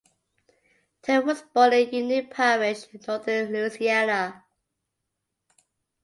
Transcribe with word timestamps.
Terral 1.03 1.25
was 1.27 1.43
born 1.43 1.73
in 1.73 1.93
Union 1.93 2.25
Parish 2.25 2.87
in 2.91 3.01
northern 3.07 3.51
Louisiana. 3.53 4.43